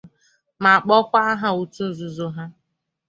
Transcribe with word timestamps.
ma 0.63 0.73
kpọkwa 0.83 1.19
aha 1.31 1.49
otu 1.61 1.83
nzuzo 1.89 2.27
ha. 2.35 2.45